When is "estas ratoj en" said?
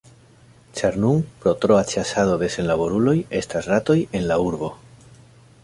3.41-4.27